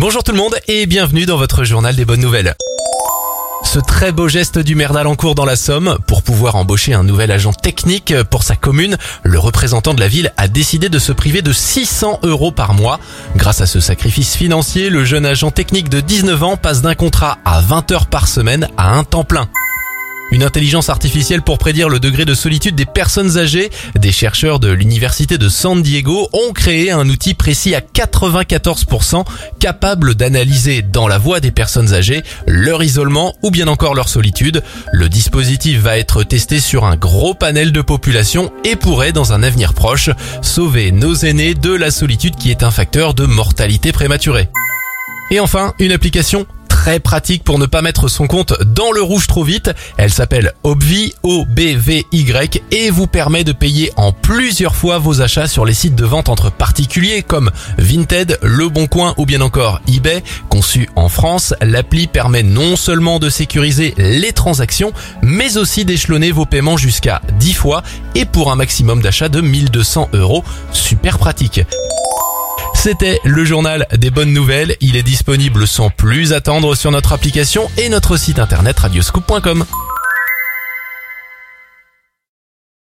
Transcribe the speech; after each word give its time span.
Bonjour 0.00 0.22
tout 0.22 0.30
le 0.30 0.38
monde 0.38 0.54
et 0.68 0.86
bienvenue 0.86 1.26
dans 1.26 1.36
votre 1.36 1.64
journal 1.64 1.96
des 1.96 2.04
bonnes 2.04 2.20
nouvelles. 2.20 2.54
Ce 3.64 3.80
très 3.80 4.12
beau 4.12 4.28
geste 4.28 4.60
du 4.60 4.76
maire 4.76 4.92
d'Alencourt 4.92 5.34
dans 5.34 5.44
la 5.44 5.56
Somme, 5.56 5.98
pour 6.06 6.22
pouvoir 6.22 6.54
embaucher 6.54 6.94
un 6.94 7.02
nouvel 7.02 7.32
agent 7.32 7.52
technique 7.52 8.14
pour 8.30 8.44
sa 8.44 8.54
commune, 8.54 8.96
le 9.24 9.40
représentant 9.40 9.94
de 9.94 10.00
la 10.00 10.06
ville 10.06 10.32
a 10.36 10.46
décidé 10.46 10.88
de 10.88 11.00
se 11.00 11.10
priver 11.10 11.42
de 11.42 11.52
600 11.52 12.20
euros 12.22 12.52
par 12.52 12.74
mois. 12.74 13.00
Grâce 13.34 13.60
à 13.60 13.66
ce 13.66 13.80
sacrifice 13.80 14.36
financier, 14.36 14.88
le 14.88 15.04
jeune 15.04 15.26
agent 15.26 15.50
technique 15.50 15.88
de 15.88 15.98
19 15.98 16.44
ans 16.44 16.56
passe 16.56 16.80
d'un 16.80 16.94
contrat 16.94 17.38
à 17.44 17.60
20 17.60 17.90
heures 17.90 18.06
par 18.06 18.28
semaine 18.28 18.68
à 18.76 18.94
un 18.94 19.02
temps 19.02 19.24
plein. 19.24 19.48
Une 20.30 20.42
intelligence 20.42 20.90
artificielle 20.90 21.40
pour 21.40 21.56
prédire 21.56 21.88
le 21.88 22.00
degré 22.00 22.26
de 22.26 22.34
solitude 22.34 22.74
des 22.74 22.84
personnes 22.84 23.38
âgées. 23.38 23.70
Des 23.94 24.12
chercheurs 24.12 24.60
de 24.60 24.68
l'université 24.68 25.38
de 25.38 25.48
San 25.48 25.82
Diego 25.82 26.28
ont 26.34 26.52
créé 26.52 26.90
un 26.90 27.08
outil 27.08 27.32
précis 27.32 27.74
à 27.74 27.80
94% 27.80 29.24
capable 29.58 30.14
d'analyser 30.14 30.82
dans 30.82 31.08
la 31.08 31.16
voix 31.16 31.40
des 31.40 31.50
personnes 31.50 31.94
âgées 31.94 32.22
leur 32.46 32.82
isolement 32.82 33.34
ou 33.42 33.50
bien 33.50 33.68
encore 33.68 33.94
leur 33.94 34.10
solitude. 34.10 34.62
Le 34.92 35.08
dispositif 35.08 35.80
va 35.80 35.96
être 35.96 36.24
testé 36.24 36.60
sur 36.60 36.84
un 36.84 36.96
gros 36.96 37.32
panel 37.32 37.72
de 37.72 37.80
population 37.80 38.52
et 38.64 38.76
pourrait 38.76 39.12
dans 39.12 39.32
un 39.32 39.42
avenir 39.42 39.72
proche 39.72 40.10
sauver 40.42 40.92
nos 40.92 41.14
aînés 41.14 41.54
de 41.54 41.72
la 41.72 41.90
solitude 41.90 42.36
qui 42.36 42.50
est 42.50 42.62
un 42.62 42.70
facteur 42.70 43.14
de 43.14 43.24
mortalité 43.24 43.92
prématurée. 43.92 44.50
Et 45.30 45.40
enfin, 45.40 45.74
une 45.78 45.92
application 45.92 46.46
très 46.78 47.00
pratique 47.00 47.42
pour 47.42 47.58
ne 47.58 47.66
pas 47.66 47.82
mettre 47.82 48.06
son 48.06 48.28
compte 48.28 48.54
dans 48.62 48.92
le 48.92 49.02
rouge 49.02 49.26
trop 49.26 49.42
vite. 49.42 49.72
Elle 49.96 50.12
s'appelle 50.12 50.52
Obvi, 50.62 51.12
O-B-V-Y 51.24 52.62
et 52.70 52.90
vous 52.90 53.08
permet 53.08 53.42
de 53.42 53.50
payer 53.50 53.90
en 53.96 54.12
plusieurs 54.12 54.76
fois 54.76 54.98
vos 54.98 55.20
achats 55.20 55.48
sur 55.48 55.64
les 55.64 55.74
sites 55.74 55.96
de 55.96 56.04
vente 56.04 56.28
entre 56.28 56.52
particuliers 56.52 57.22
comme 57.22 57.50
Vinted, 57.78 58.38
Le 58.42 58.68
Bon 58.68 58.86
Coin 58.86 59.12
ou 59.16 59.26
bien 59.26 59.40
encore 59.40 59.80
eBay. 59.88 60.22
Conçue 60.50 60.88
en 60.94 61.08
France, 61.08 61.52
l'appli 61.62 62.06
permet 62.06 62.44
non 62.44 62.76
seulement 62.76 63.18
de 63.18 63.28
sécuriser 63.28 63.94
les 63.98 64.32
transactions, 64.32 64.92
mais 65.20 65.56
aussi 65.56 65.84
d'échelonner 65.84 66.30
vos 66.30 66.46
paiements 66.46 66.76
jusqu'à 66.76 67.22
10 67.40 67.54
fois 67.54 67.82
et 68.14 68.24
pour 68.24 68.52
un 68.52 68.56
maximum 68.56 69.02
d'achat 69.02 69.28
de 69.28 69.40
1200 69.40 70.10
euros. 70.12 70.44
Super 70.70 71.18
pratique. 71.18 71.60
C'était 72.90 73.20
le 73.22 73.44
journal 73.44 73.86
des 73.98 74.08
bonnes 74.08 74.32
nouvelles. 74.32 74.74
Il 74.80 74.96
est 74.96 75.02
disponible 75.02 75.66
sans 75.66 75.90
plus 75.90 76.32
attendre 76.32 76.74
sur 76.74 76.90
notre 76.90 77.12
application 77.12 77.68
et 77.76 77.90
notre 77.90 78.16
site 78.16 78.38
internet 78.38 78.78
radioscoop.com. 78.78 79.66